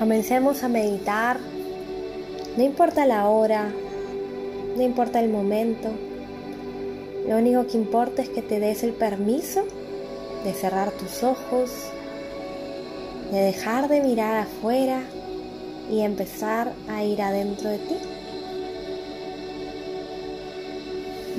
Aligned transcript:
Comencemos 0.00 0.62
a 0.62 0.68
meditar. 0.68 1.38
No 2.56 2.64
importa 2.64 3.04
la 3.04 3.28
hora, 3.28 3.70
no 4.74 4.80
importa 4.80 5.20
el 5.20 5.28
momento. 5.28 5.90
Lo 7.28 7.36
único 7.36 7.66
que 7.66 7.76
importa 7.76 8.22
es 8.22 8.30
que 8.30 8.40
te 8.40 8.60
des 8.60 8.82
el 8.82 8.94
permiso 8.94 9.62
de 10.42 10.54
cerrar 10.54 10.90
tus 10.92 11.22
ojos, 11.22 11.70
de 13.30 13.40
dejar 13.40 13.88
de 13.88 14.00
mirar 14.00 14.38
afuera 14.38 15.02
y 15.90 16.00
empezar 16.00 16.72
a 16.88 17.04
ir 17.04 17.20
adentro 17.20 17.68
de 17.68 17.78
ti. 17.80 17.96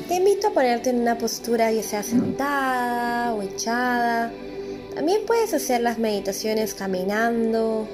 Te 0.07 0.17
invito 0.17 0.49
a 0.49 0.51
ponerte 0.51 0.91
en 0.91 1.01
una 1.01 1.17
postura 1.17 1.71
ya 1.71 1.81
sea 1.81 2.03
sentada 2.03 3.33
o 3.33 3.41
echada. 3.41 4.31
También 4.93 5.21
puedes 5.25 5.51
hacer 5.51 5.81
las 5.81 5.97
meditaciones 5.97 6.75
caminando 6.75 7.87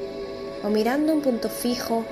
o 0.63 0.69
mirando 0.69 1.13
un 1.13 1.21
punto 1.21 1.49
fijo. 1.49 2.05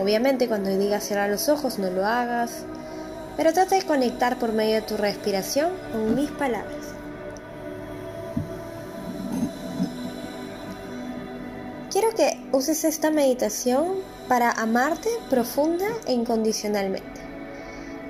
Obviamente 0.00 0.48
cuando 0.48 0.70
digas 0.76 1.04
cerrar 1.04 1.30
los 1.30 1.48
ojos 1.48 1.78
no 1.78 1.90
lo 1.90 2.04
hagas, 2.04 2.64
pero 3.36 3.52
trata 3.52 3.76
de 3.76 3.82
conectar 3.82 4.38
por 4.38 4.52
medio 4.52 4.76
de 4.76 4.82
tu 4.82 4.96
respiración 4.96 5.70
con 5.92 6.14
mis 6.14 6.30
palabras. 6.30 6.94
Quiero 11.90 12.10
que 12.10 12.44
uses 12.52 12.84
esta 12.84 13.10
meditación 13.10 13.98
para 14.26 14.50
amarte 14.50 15.08
profunda 15.30 15.86
e 16.06 16.12
incondicionalmente, 16.12 17.20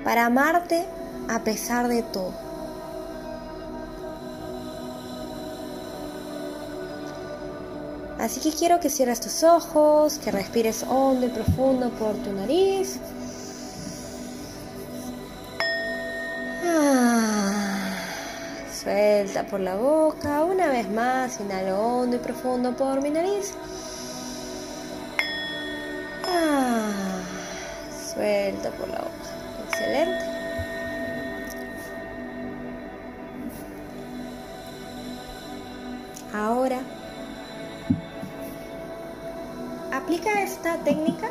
para 0.03 0.25
amarte 0.25 0.85
a 1.27 1.43
pesar 1.43 1.87
de 1.87 2.01
todo. 2.01 2.44
Así 8.25 8.39
que 8.39 8.51
quiero 8.51 8.79
que 8.79 8.89
cierres 8.89 9.19
tus 9.19 9.43
ojos, 9.43 10.17
que 10.17 10.31
respires 10.31 10.83
hondo 10.89 11.27
y 11.27 11.29
profundo 11.29 11.91
por 11.91 12.15
tu 12.23 12.33
nariz. 12.33 12.99
Ah, 16.65 17.93
suelta 18.81 19.43
por 19.45 19.59
la 19.59 19.75
boca. 19.75 20.43
Una 20.43 20.69
vez 20.69 20.89
más, 20.89 21.39
inhalo 21.39 21.79
hondo 21.79 22.15
y 22.15 22.19
profundo 22.19 22.75
por 22.75 22.99
mi 23.03 23.11
nariz. 23.11 23.53
Ah, 26.27 27.21
suelta 28.11 28.71
por 28.71 28.87
la 28.89 29.01
boca. 29.01 29.29
Excelente. 29.69 30.44
Esta 40.33 40.77
técnica 40.77 41.29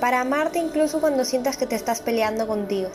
para 0.00 0.20
amarte 0.20 0.58
incluso 0.58 1.00
cuando 1.00 1.24
sientas 1.24 1.56
que 1.56 1.66
te 1.66 1.76
estás 1.76 2.02
peleando 2.02 2.46
contigo. 2.46 2.90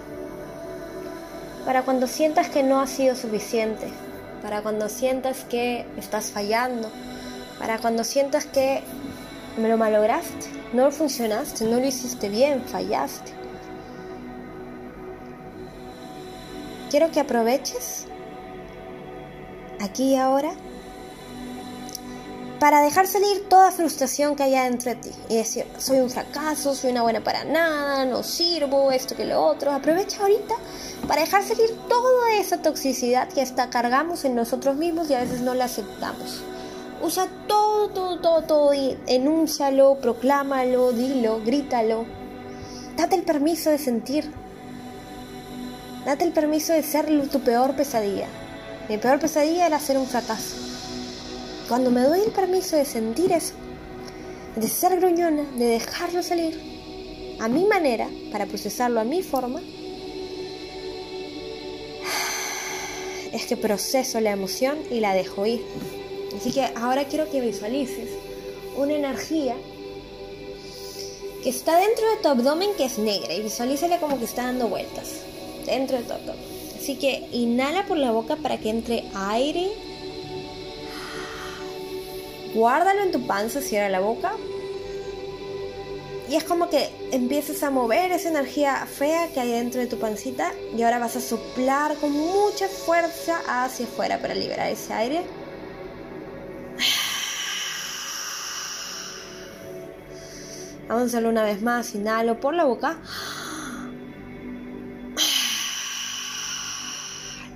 Para 1.65 1.81
cuando 1.81 2.05
sientas 2.05 2.49
que 2.49 2.61
no 2.61 2.79
ha 2.81 2.87
sido 2.87 3.15
suficiente. 3.15 3.87
Para 4.43 4.61
cuando 4.61 4.89
sientas 4.89 5.43
que 5.43 5.87
estás 5.97 6.31
fallando. 6.31 6.91
Para 7.57 7.79
cuando 7.79 8.03
sientas 8.03 8.45
que 8.45 8.83
me 9.57 9.69
lo 9.69 9.77
malograste, 9.77 10.47
no 10.71 10.91
funcionaste, 10.91 11.65
no 11.65 11.79
lo 11.79 11.85
hiciste 11.85 12.29
bien, 12.29 12.63
fallaste. 12.63 13.33
Quiero 16.89 17.11
que 17.11 17.19
aproveches 17.19 18.05
aquí 19.81 20.13
y 20.13 20.15
ahora 20.15 20.51
para 22.59 22.81
dejar 22.81 23.07
salir 23.07 23.47
toda 23.47 23.71
frustración 23.71 24.35
que 24.35 24.43
haya 24.43 24.63
dentro 24.63 24.91
de 24.91 24.97
ti 24.97 25.11
y 25.29 25.37
decir, 25.37 25.65
soy 25.77 25.99
un 25.99 26.09
fracaso, 26.09 26.75
soy 26.75 26.91
una 26.91 27.03
buena 27.03 27.23
para 27.23 27.45
nada, 27.45 28.05
no 28.05 28.21
sirvo, 28.21 28.91
esto 28.91 29.15
que 29.15 29.25
lo 29.25 29.41
otro. 29.41 29.71
Aprovecha 29.71 30.21
ahorita 30.21 30.55
para 31.07 31.21
dejar 31.21 31.43
salir 31.43 31.69
toda 31.87 32.33
esa 32.35 32.61
toxicidad 32.61 33.29
que 33.29 33.41
hasta 33.41 33.69
cargamos 33.69 34.25
en 34.25 34.35
nosotros 34.35 34.75
mismos 34.75 35.09
y 35.09 35.13
a 35.13 35.21
veces 35.21 35.39
no 35.39 35.53
la 35.53 35.65
aceptamos. 35.65 36.41
Usa 37.01 37.27
todo, 37.47 37.89
todo, 37.89 38.19
todo, 38.19 38.41
todo 38.41 38.73
y 38.73 38.97
enúncialo, 39.07 39.97
proclámalo, 40.01 40.91
dilo, 40.91 41.41
grítalo. 41.45 42.05
Date 42.97 43.15
el 43.15 43.23
permiso 43.23 43.69
de 43.69 43.77
sentir. 43.77 44.29
Date 46.05 46.25
el 46.25 46.33
permiso 46.33 46.73
de 46.73 46.83
ser 46.83 47.07
tu 47.29 47.39
peor 47.39 47.73
pesadilla. 47.73 48.27
Mi 48.89 48.97
peor 48.97 49.19
pesadilla 49.19 49.67
era 49.67 49.79
ser 49.79 49.97
un 49.97 50.07
fracaso. 50.07 50.68
Cuando 51.69 51.91
me 51.91 52.01
doy 52.01 52.21
el 52.21 52.31
permiso 52.31 52.77
de 52.77 52.83
sentir 52.83 53.31
eso, 53.31 53.53
de 54.55 54.67
ser 54.67 54.99
gruñona, 54.99 55.43
de 55.55 55.65
dejarlo 55.65 56.23
salir 56.23 56.59
a 57.39 57.47
mi 57.47 57.63
manera, 57.65 58.09
para 58.31 58.47
procesarlo 58.47 58.99
a 58.99 59.03
mi 59.03 59.21
forma, 59.21 59.61
es 63.31 63.45
que 63.45 63.55
proceso 63.55 64.19
la 64.19 64.31
emoción 64.31 64.79
y 64.89 64.99
la 64.99 65.13
dejo 65.13 65.45
ir. 65.45 65.63
Así 66.35 66.51
que 66.51 66.63
ahora 66.75 67.05
quiero 67.05 67.29
que 67.29 67.39
visualices 67.39 68.09
una 68.75 68.95
energía 68.95 69.55
que 71.43 71.49
está 71.49 71.79
dentro 71.79 72.09
de 72.09 72.17
tu 72.17 72.29
abdomen 72.29 72.71
que 72.77 72.85
es 72.85 72.97
negra 72.97 73.31
y 73.35 73.43
visualízala 73.43 73.99
como 73.99 74.17
que 74.17 74.25
está 74.25 74.45
dando 74.45 74.69
vueltas 74.69 75.21
dentro 75.67 75.97
de 75.97 76.03
tu 76.03 76.13
abdomen. 76.13 76.43
Así 76.75 76.95
que 76.95 77.27
inhala 77.31 77.85
por 77.85 77.97
la 77.97 78.09
boca 78.09 78.37
para 78.37 78.57
que 78.57 78.71
entre 78.71 79.03
aire 79.13 79.69
guárdalo 82.53 83.03
en 83.03 83.11
tu 83.11 83.25
panza, 83.27 83.61
cierra 83.61 83.89
la 83.89 83.99
boca. 83.99 84.33
Y 86.29 86.35
es 86.35 86.43
como 86.43 86.69
que 86.69 86.91
empiezas 87.11 87.63
a 87.63 87.71
mover 87.71 88.11
esa 88.11 88.29
energía 88.29 88.85
fea 88.85 89.29
que 89.33 89.39
hay 89.39 89.51
dentro 89.51 89.81
de 89.81 89.87
tu 89.87 89.97
pancita 89.97 90.51
y 90.77 90.83
ahora 90.83 90.99
vas 90.99 91.15
a 91.15 91.21
soplar 91.21 91.95
con 91.95 92.11
mucha 92.11 92.67
fuerza 92.67 93.41
hacia 93.47 93.87
afuera 93.87 94.19
para 94.19 94.35
liberar 94.35 94.69
ese 94.69 94.93
aire. 94.93 95.23
Vamos 100.87 101.03
a 101.03 101.05
hacerlo 101.07 101.29
una 101.29 101.43
vez 101.43 101.61
más. 101.63 101.95
Inhalo 101.95 102.39
por 102.39 102.53
la 102.53 102.65
boca. 102.65 102.97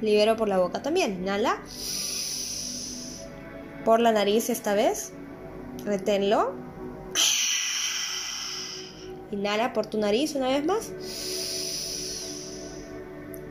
Libero 0.02 0.36
por 0.36 0.48
la 0.48 0.58
boca 0.58 0.82
también. 0.82 1.22
Inhala 1.22 1.60
por 3.84 4.00
la 4.00 4.12
nariz 4.12 4.50
esta 4.50 4.74
vez. 4.74 5.14
Reténlo. 5.86 6.54
Inhala 9.32 9.74
por 9.74 9.86
tu 9.88 9.98
nariz 9.98 10.36
una 10.36 10.50
vez 10.50 10.66
más. 10.66 10.92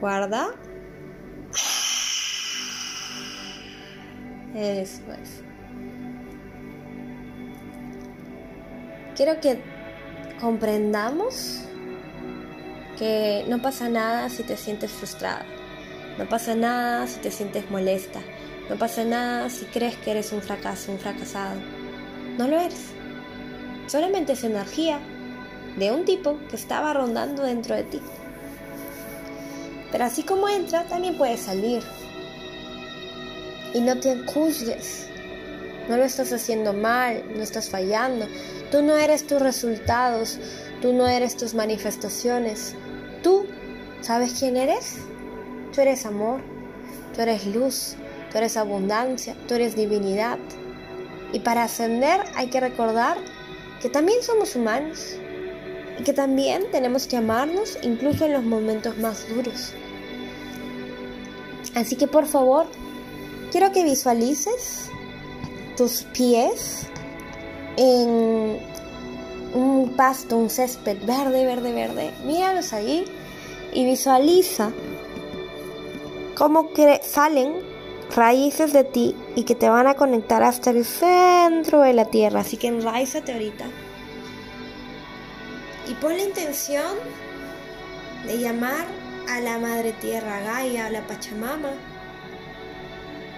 Guarda. 0.00 0.48
Eso 4.54 5.02
es. 5.22 5.42
Quiero 9.16 9.40
que 9.40 9.58
comprendamos 10.40 11.62
que 12.98 13.44
no 13.48 13.60
pasa 13.60 13.88
nada 13.88 14.28
si 14.28 14.42
te 14.42 14.56
sientes 14.56 14.90
frustrada. 14.90 15.44
No 16.18 16.28
pasa 16.28 16.54
nada 16.54 17.06
si 17.06 17.20
te 17.20 17.30
sientes 17.30 17.70
molesta. 17.70 18.20
No 18.68 18.76
pasa 18.76 19.04
nada 19.04 19.50
si 19.50 19.64
crees 19.66 19.96
que 19.96 20.12
eres 20.12 20.32
un 20.32 20.40
fracaso, 20.40 20.92
un 20.92 20.98
fracasado. 20.98 21.56
No 22.38 22.48
lo 22.48 22.58
eres. 22.58 22.92
Solamente 23.86 24.32
es 24.32 24.44
energía 24.44 25.00
de 25.76 25.90
un 25.90 26.04
tipo 26.04 26.38
que 26.48 26.56
estaba 26.56 26.92
rondando 26.92 27.42
dentro 27.42 27.74
de 27.74 27.84
ti. 27.84 28.00
Pero 29.90 30.04
así 30.04 30.22
como 30.22 30.48
entra, 30.48 30.84
también 30.84 31.18
puede 31.18 31.36
salir. 31.36 31.82
Y 33.74 33.80
no 33.80 33.98
te 33.98 34.16
juzgues. 34.26 35.08
No 35.88 35.96
lo 35.96 36.04
estás 36.04 36.32
haciendo 36.32 36.72
mal, 36.72 37.22
no 37.34 37.42
estás 37.42 37.68
fallando. 37.68 38.26
Tú 38.70 38.82
no 38.82 38.96
eres 38.96 39.26
tus 39.26 39.42
resultados, 39.42 40.38
tú 40.80 40.92
no 40.92 41.08
eres 41.08 41.36
tus 41.36 41.54
manifestaciones. 41.54 42.74
Tú, 43.22 43.46
¿sabes 44.00 44.34
quién 44.38 44.56
eres? 44.56 44.96
Tú 45.74 45.80
eres 45.80 46.06
amor, 46.06 46.40
tú 47.14 47.22
eres 47.22 47.46
luz, 47.46 47.96
tú 48.32 48.38
eres 48.38 48.56
abundancia, 48.56 49.36
tú 49.46 49.54
eres 49.54 49.76
divinidad. 49.76 50.38
Y 51.32 51.40
para 51.40 51.64
ascender 51.64 52.22
hay 52.34 52.48
que 52.48 52.60
recordar 52.60 53.18
que 53.80 53.90
también 53.90 54.22
somos 54.22 54.56
humanos 54.56 55.16
y 55.98 56.02
que 56.02 56.12
también 56.12 56.64
tenemos 56.72 57.06
que 57.06 57.18
amarnos 57.18 57.78
incluso 57.82 58.24
en 58.24 58.32
los 58.32 58.42
momentos 58.42 58.96
más 58.98 59.28
duros. 59.28 59.74
Así 61.74 61.96
que 61.96 62.06
por 62.06 62.26
favor, 62.26 62.66
quiero 63.50 63.70
que 63.72 63.84
visualices 63.84 64.88
tus 65.76 66.02
pies 66.14 66.86
en 67.76 68.58
un 69.54 69.92
pasto, 69.96 70.36
un 70.36 70.48
césped 70.48 70.98
verde, 71.04 71.44
verde, 71.44 71.72
verde. 71.72 72.10
Míralos 72.24 72.72
ahí 72.72 73.04
y 73.72 73.84
visualiza 73.84 74.72
cómo 76.34 76.70
salen 77.02 77.71
raíces 78.14 78.72
de 78.72 78.84
ti 78.84 79.16
y 79.34 79.44
que 79.44 79.54
te 79.54 79.68
van 79.68 79.86
a 79.86 79.94
conectar 79.94 80.42
hasta 80.42 80.70
el 80.70 80.84
centro 80.84 81.80
de 81.80 81.92
la 81.92 82.06
tierra. 82.06 82.40
Así 82.40 82.56
que 82.56 82.68
enraízate 82.68 83.32
ahorita. 83.32 83.64
Y 85.88 85.94
pon 85.94 86.16
la 86.16 86.22
intención 86.22 86.96
de 88.26 88.38
llamar 88.38 88.86
a 89.28 89.40
la 89.40 89.58
Madre 89.58 89.92
Tierra, 89.92 90.40
Gaia, 90.40 90.86
a 90.86 90.90
la 90.90 91.06
Pachamama, 91.06 91.70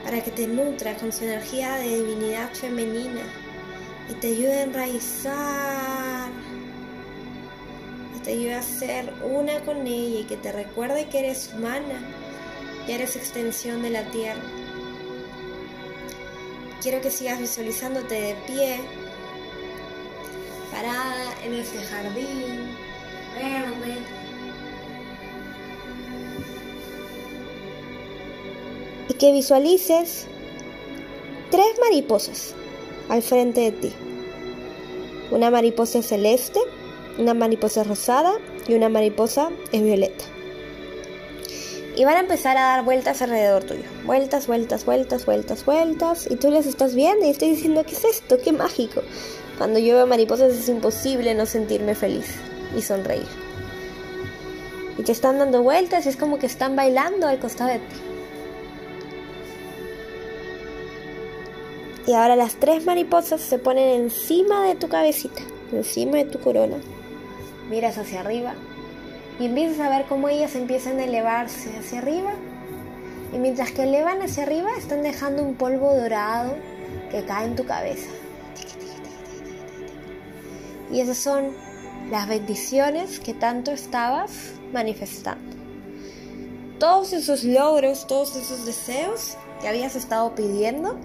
para 0.04 0.22
que 0.22 0.30
te 0.30 0.46
nutra 0.46 0.94
con 0.96 1.12
su 1.12 1.24
energía 1.24 1.76
de 1.76 1.96
divinidad 1.96 2.52
femenina 2.52 3.22
y 4.10 4.14
te 4.14 4.28
ayude 4.28 4.58
a 4.58 4.62
enraizar, 4.64 6.30
y 8.14 8.18
te 8.20 8.32
ayude 8.32 8.54
a 8.54 8.62
ser 8.62 9.12
una 9.24 9.60
con 9.60 9.86
ella 9.86 10.20
y 10.20 10.24
que 10.24 10.36
te 10.36 10.52
recuerde 10.52 11.08
que 11.08 11.20
eres 11.20 11.52
humana 11.54 12.00
y 12.86 12.92
eres 12.92 13.16
extensión 13.16 13.82
de 13.82 13.90
la 13.90 14.02
tierra. 14.10 14.42
Quiero 16.84 17.00
que 17.00 17.10
sigas 17.10 17.38
visualizándote 17.38 18.14
de 18.14 18.34
pie, 18.46 18.78
parada 20.70 21.34
en 21.42 21.54
ese 21.54 21.78
jardín 21.78 22.76
verde. 23.34 23.96
Y 29.08 29.14
que 29.14 29.32
visualices 29.32 30.26
tres 31.50 31.64
mariposas 31.80 32.54
al 33.08 33.22
frente 33.22 33.62
de 33.62 33.72
ti. 33.72 33.92
Una 35.30 35.50
mariposa 35.50 36.02
celeste, 36.02 36.60
una 37.16 37.32
mariposa 37.32 37.82
rosada 37.84 38.34
y 38.68 38.74
una 38.74 38.90
mariposa 38.90 39.50
es 39.72 39.82
violeta 39.82 40.33
y 41.96 42.04
van 42.04 42.16
a 42.16 42.20
empezar 42.20 42.56
a 42.56 42.62
dar 42.62 42.84
vueltas 42.84 43.22
alrededor 43.22 43.64
tuyo. 43.64 43.84
Vueltas, 44.04 44.46
vueltas, 44.46 44.84
vueltas, 44.84 45.26
vueltas, 45.26 45.64
vueltas. 45.64 46.28
Y 46.30 46.36
tú 46.36 46.50
las 46.50 46.66
estás 46.66 46.94
viendo 46.94 47.24
y 47.24 47.30
estoy 47.30 47.50
diciendo, 47.50 47.84
¿qué 47.84 47.92
es 47.92 48.04
esto? 48.04 48.38
¡Qué 48.42 48.52
mágico! 48.52 49.02
Cuando 49.58 49.78
yo 49.78 49.94
veo 49.94 50.06
mariposas 50.06 50.52
es 50.52 50.68
imposible 50.68 51.34
no 51.34 51.46
sentirme 51.46 51.94
feliz 51.94 52.26
y 52.76 52.82
sonreír. 52.82 53.26
Y 54.98 55.02
te 55.02 55.12
están 55.12 55.38
dando 55.38 55.62
vueltas 55.62 56.06
y 56.06 56.08
es 56.08 56.16
como 56.16 56.38
que 56.38 56.46
están 56.46 56.74
bailando 56.74 57.26
al 57.28 57.38
costado 57.38 57.70
de 57.70 57.78
ti. 57.78 57.96
Y 62.06 62.12
ahora 62.12 62.36
las 62.36 62.56
tres 62.56 62.84
mariposas 62.84 63.40
se 63.40 63.58
ponen 63.58 63.88
encima 63.88 64.66
de 64.66 64.74
tu 64.74 64.88
cabecita, 64.88 65.42
encima 65.72 66.18
de 66.18 66.24
tu 66.24 66.38
corona. 66.40 66.76
Miras 67.70 67.96
hacia 67.96 68.20
arriba 68.20 68.54
y 69.38 69.46
empiezas 69.46 69.80
a 69.80 69.88
ver 69.88 70.06
cómo 70.06 70.28
ellas 70.28 70.54
empiezan 70.54 70.98
a 70.98 71.04
elevarse 71.04 71.76
hacia 71.76 71.98
arriba. 71.98 72.32
Y 73.32 73.38
mientras 73.38 73.72
que 73.72 73.82
elevan 73.82 74.22
hacia 74.22 74.44
arriba, 74.44 74.70
están 74.78 75.02
dejando 75.02 75.42
un 75.42 75.56
polvo 75.56 75.92
dorado 75.94 76.54
que 77.10 77.24
cae 77.24 77.46
en 77.46 77.56
tu 77.56 77.64
cabeza. 77.64 78.08
Y 80.92 81.00
esas 81.00 81.18
son 81.18 81.52
las 82.10 82.28
bendiciones 82.28 83.18
que 83.18 83.34
tanto 83.34 83.72
estabas 83.72 84.30
manifestando. 84.72 85.56
Todos 86.78 87.12
esos 87.12 87.42
logros, 87.42 88.06
todos 88.06 88.36
esos 88.36 88.66
deseos 88.66 89.36
que 89.60 89.66
habías 89.66 89.96
estado 89.96 90.34
pidiendo 90.34 90.96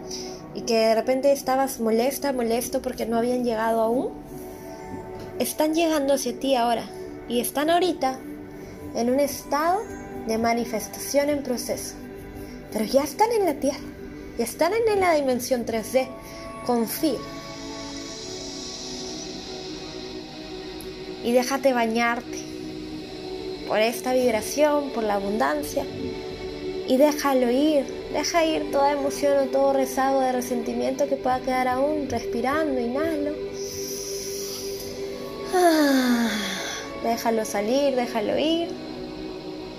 y 0.53 0.61
que 0.61 0.77
de 0.77 0.95
repente 0.95 1.31
estabas 1.31 1.79
molesta, 1.79 2.33
molesto 2.33 2.81
porque 2.81 3.05
no 3.05 3.17
habían 3.17 3.43
llegado 3.43 3.81
aún, 3.81 4.11
están 5.39 5.73
llegando 5.73 6.13
hacia 6.13 6.37
ti 6.37 6.55
ahora 6.55 6.83
y 7.29 7.39
están 7.39 7.69
ahorita 7.69 8.19
en 8.95 9.09
un 9.11 9.19
estado 9.19 9.79
de 10.27 10.37
manifestación 10.37 11.29
en 11.29 11.43
proceso. 11.43 11.95
Pero 12.73 12.85
ya 12.85 13.03
están 13.03 13.31
en 13.31 13.45
la 13.45 13.53
Tierra, 13.53 13.79
ya 14.37 14.43
están 14.43 14.73
en 14.73 14.99
la 14.99 15.13
dimensión 15.13 15.65
3D. 15.65 16.07
Confía. 16.65 17.19
Y 21.23 21.31
déjate 21.31 21.73
bañarte 21.73 22.39
por 23.67 23.79
esta 23.79 24.13
vibración, 24.13 24.89
por 24.91 25.03
la 25.03 25.15
abundancia. 25.15 25.85
Y 26.87 26.97
déjalo 26.97 27.51
ir, 27.51 27.85
deja 28.11 28.43
ir 28.43 28.71
toda 28.71 28.91
emoción 28.91 29.47
o 29.47 29.51
todo 29.51 29.73
rezago 29.73 30.21
de 30.21 30.31
resentimiento 30.31 31.07
que 31.07 31.15
pueda 31.15 31.39
quedar 31.39 31.67
aún 31.67 32.09
respirando, 32.09 32.79
inhalo. 32.79 33.33
Ah. 35.53 35.98
Déjalo 37.03 37.45
salir, 37.45 37.95
déjalo 37.95 38.37
ir. 38.37 38.69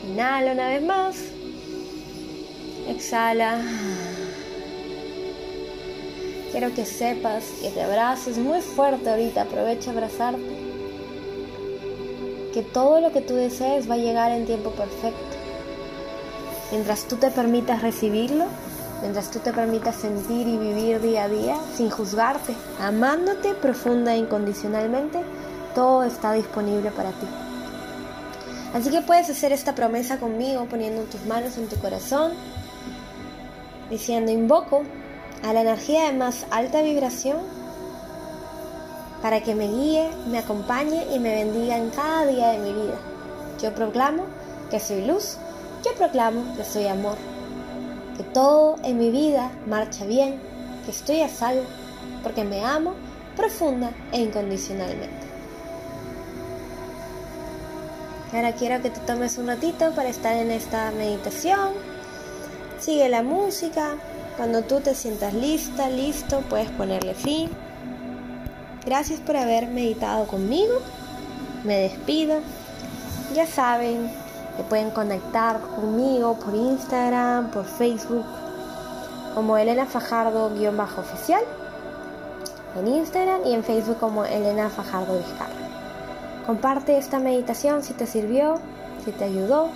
Inhala 0.08 0.52
una 0.52 0.68
vez 0.68 0.82
más. 0.82 1.16
Exhala. 2.88 3.60
Quiero 6.50 6.74
que 6.74 6.84
sepas 6.84 7.44
que 7.60 7.68
te 7.70 7.82
abraces 7.82 8.38
muy 8.38 8.60
fuerte 8.60 9.10
ahorita. 9.10 9.42
Aprovecha 9.42 9.90
abrazarte. 9.90 10.58
Que 12.54 12.62
todo 12.62 13.00
lo 13.00 13.12
que 13.12 13.20
tú 13.20 13.34
desees 13.34 13.88
va 13.88 13.94
a 13.94 13.98
llegar 13.98 14.32
en 14.32 14.46
tiempo 14.46 14.70
perfecto. 14.70 15.36
Mientras 16.72 17.04
tú 17.06 17.16
te 17.16 17.30
permitas 17.30 17.82
recibirlo, 17.82 18.46
mientras 19.00 19.30
tú 19.30 19.40
te 19.40 19.52
permitas 19.52 19.96
sentir 19.96 20.48
y 20.48 20.56
vivir 20.56 21.00
día 21.00 21.24
a 21.24 21.28
día 21.28 21.56
sin 21.76 21.90
juzgarte, 21.90 22.54
amándote 22.80 23.54
profunda 23.54 24.14
e 24.14 24.18
incondicionalmente, 24.18 25.20
todo 25.74 26.04
está 26.04 26.32
disponible 26.32 26.90
para 26.90 27.10
ti. 27.10 27.26
Así 28.74 28.90
que 28.90 29.02
puedes 29.02 29.28
hacer 29.28 29.52
esta 29.52 29.74
promesa 29.74 30.18
conmigo 30.18 30.66
poniendo 30.66 31.02
tus 31.02 31.24
manos 31.24 31.58
en 31.58 31.68
tu 31.68 31.76
corazón, 31.76 32.32
diciendo 33.90 34.30
invoco 34.30 34.82
a 35.42 35.52
la 35.52 35.62
energía 35.62 36.04
de 36.04 36.12
más 36.12 36.46
alta 36.50 36.82
vibración 36.82 37.38
para 39.22 39.42
que 39.42 39.54
me 39.54 39.66
guíe, 39.66 40.10
me 40.28 40.38
acompañe 40.38 41.06
y 41.14 41.18
me 41.18 41.34
bendiga 41.34 41.76
en 41.76 41.90
cada 41.90 42.26
día 42.26 42.48
de 42.50 42.58
mi 42.58 42.72
vida. 42.72 42.96
Yo 43.60 43.74
proclamo 43.74 44.24
que 44.70 44.80
soy 44.80 45.04
luz, 45.04 45.36
yo 45.84 45.92
proclamo 45.94 46.56
que 46.56 46.64
soy 46.64 46.86
amor, 46.86 47.16
que 48.16 48.22
todo 48.22 48.76
en 48.84 48.98
mi 48.98 49.10
vida 49.10 49.50
marcha 49.66 50.06
bien, 50.06 50.40
que 50.84 50.92
estoy 50.92 51.20
a 51.20 51.28
salvo, 51.28 51.64
porque 52.22 52.44
me 52.44 52.64
amo 52.64 52.94
profunda 53.36 53.90
e 54.12 54.20
incondicionalmente. 54.20 55.19
Ahora 58.32 58.52
quiero 58.52 58.80
que 58.82 58.90
te 58.90 59.00
tomes 59.00 59.38
un 59.38 59.48
ratito 59.48 59.92
para 59.92 60.08
estar 60.08 60.36
en 60.36 60.50
esta 60.50 60.90
meditación. 60.92 61.72
Sigue 62.78 63.08
la 63.08 63.22
música. 63.22 63.96
Cuando 64.36 64.62
tú 64.62 64.80
te 64.80 64.94
sientas 64.94 65.34
lista, 65.34 65.88
listo, 65.88 66.40
puedes 66.48 66.70
ponerle 66.70 67.14
fin. 67.14 67.50
Gracias 68.86 69.20
por 69.20 69.36
haber 69.36 69.66
meditado 69.66 70.26
conmigo. 70.26 70.80
Me 71.64 71.76
despido. 71.76 72.40
Ya 73.34 73.46
saben 73.46 74.10
que 74.56 74.62
pueden 74.62 74.90
conectar 74.90 75.60
conmigo 75.60 76.38
por 76.38 76.54
Instagram, 76.54 77.50
por 77.50 77.64
Facebook, 77.64 78.24
como 79.34 79.56
Elena 79.56 79.86
Fajardo-oficial 79.86 81.42
en 82.76 82.86
Instagram 82.86 83.40
y 83.44 83.54
en 83.54 83.64
Facebook 83.64 83.98
como 83.98 84.24
Elena 84.24 84.70
Fajardo 84.70 85.18
Vizcarra. 85.18 85.79
Comparte 86.50 86.98
esta 86.98 87.20
meditación 87.20 87.84
si 87.84 87.92
te 87.92 88.08
sirvió, 88.08 88.56
si 89.04 89.12
te 89.12 89.22
ayudó. 89.22 89.68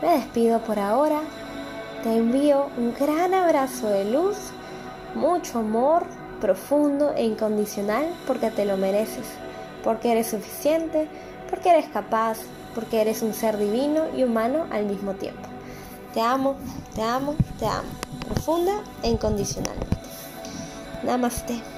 Me 0.00 0.12
despido 0.12 0.60
por 0.60 0.78
ahora. 0.78 1.20
Te 2.02 2.16
envío 2.16 2.70
un 2.78 2.94
gran 2.98 3.34
abrazo 3.34 3.86
de 3.90 4.06
luz, 4.06 4.38
mucho 5.14 5.58
amor 5.58 6.06
profundo 6.40 7.12
e 7.14 7.26
incondicional 7.26 8.06
porque 8.26 8.50
te 8.50 8.64
lo 8.64 8.78
mereces, 8.78 9.26
porque 9.84 10.12
eres 10.12 10.28
suficiente, 10.28 11.06
porque 11.50 11.68
eres 11.68 11.88
capaz, 11.90 12.38
porque 12.74 13.02
eres 13.02 13.20
un 13.20 13.34
ser 13.34 13.58
divino 13.58 14.04
y 14.16 14.24
humano 14.24 14.64
al 14.70 14.86
mismo 14.86 15.12
tiempo. 15.12 15.50
Te 16.14 16.22
amo, 16.22 16.56
te 16.94 17.02
amo, 17.02 17.34
te 17.58 17.66
amo, 17.66 17.90
profunda 18.26 18.72
e 19.02 19.10
incondicionalmente. 19.10 19.98
Namaste. 21.02 21.71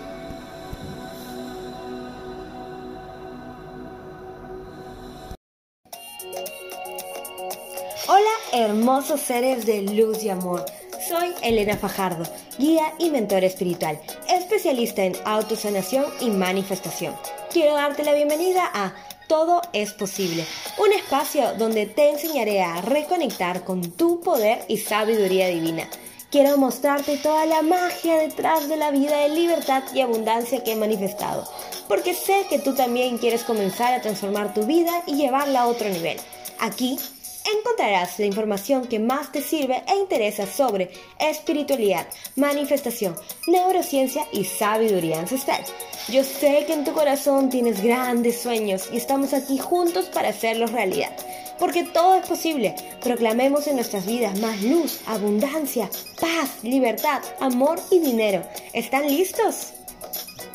Hermosos 8.54 9.20
seres 9.20 9.66
de 9.66 9.82
luz 9.82 10.22
y 10.22 10.28
amor. 10.28 10.64
Soy 11.08 11.34
Elena 11.42 11.76
Fajardo, 11.76 12.22
guía 12.56 12.94
y 13.00 13.10
mentor 13.10 13.42
espiritual, 13.42 14.00
especialista 14.28 15.02
en 15.02 15.16
autosanación 15.24 16.04
y 16.20 16.30
manifestación. 16.30 17.16
Quiero 17.52 17.74
darte 17.74 18.04
la 18.04 18.14
bienvenida 18.14 18.70
a 18.72 18.94
Todo 19.26 19.60
es 19.72 19.92
posible, 19.92 20.46
un 20.78 20.92
espacio 20.92 21.54
donde 21.58 21.86
te 21.86 22.10
enseñaré 22.10 22.62
a 22.62 22.80
reconectar 22.80 23.64
con 23.64 23.90
tu 23.90 24.20
poder 24.20 24.64
y 24.68 24.78
sabiduría 24.78 25.48
divina. 25.48 25.88
Quiero 26.30 26.56
mostrarte 26.56 27.16
toda 27.16 27.46
la 27.46 27.62
magia 27.62 28.18
detrás 28.18 28.68
de 28.68 28.76
la 28.76 28.92
vida 28.92 29.18
de 29.18 29.30
libertad 29.30 29.82
y 29.92 30.00
abundancia 30.00 30.62
que 30.62 30.72
he 30.72 30.76
manifestado, 30.76 31.44
porque 31.88 32.14
sé 32.14 32.46
que 32.48 32.60
tú 32.60 32.72
también 32.74 33.18
quieres 33.18 33.42
comenzar 33.42 33.94
a 33.94 34.00
transformar 34.00 34.54
tu 34.54 34.64
vida 34.64 34.92
y 35.08 35.16
llevarla 35.16 35.62
a 35.62 35.66
otro 35.66 35.88
nivel. 35.88 36.18
Aquí 36.60 36.98
encontrarás 37.44 38.18
la 38.18 38.26
información 38.26 38.86
que 38.86 38.98
más 38.98 39.32
te 39.32 39.40
sirve 39.40 39.82
e 39.86 39.96
interesa 39.96 40.46
sobre 40.46 40.90
espiritualidad, 41.18 42.06
manifestación, 42.36 43.16
neurociencia 43.46 44.26
y 44.32 44.44
sabiduría 44.44 45.20
ancestral. 45.20 45.62
Yo 46.08 46.24
sé 46.24 46.64
que 46.66 46.72
en 46.72 46.84
tu 46.84 46.92
corazón 46.92 47.50
tienes 47.50 47.82
grandes 47.82 48.40
sueños 48.40 48.88
y 48.92 48.96
estamos 48.96 49.32
aquí 49.32 49.58
juntos 49.58 50.06
para 50.06 50.28
hacerlos 50.28 50.72
realidad. 50.72 51.14
Porque 51.58 51.84
todo 51.84 52.16
es 52.16 52.26
posible. 52.26 52.74
Proclamemos 53.00 53.66
en 53.68 53.76
nuestras 53.76 54.06
vidas 54.06 54.38
más 54.40 54.60
luz, 54.62 55.00
abundancia, 55.06 55.88
paz, 56.20 56.62
libertad, 56.62 57.22
amor 57.40 57.80
y 57.90 58.00
dinero. 58.00 58.42
¿Están 58.72 59.06
listos? 59.06 59.72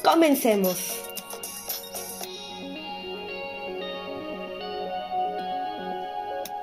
Comencemos. 0.03 1.08